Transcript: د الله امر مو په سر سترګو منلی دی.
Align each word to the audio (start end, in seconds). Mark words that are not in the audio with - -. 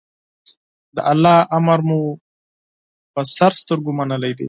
د 0.95 0.97
الله 1.11 1.37
امر 1.57 1.79
مو 1.87 2.01
په 3.13 3.21
سر 3.35 3.51
سترګو 3.61 3.91
منلی 3.97 4.31
دی. 4.35 4.39